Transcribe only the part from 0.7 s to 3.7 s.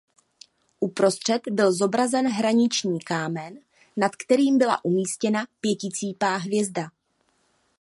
Uprostřed byl zobrazen hraniční kámen